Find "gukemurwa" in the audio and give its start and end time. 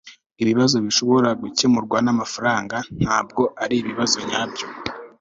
1.41-1.97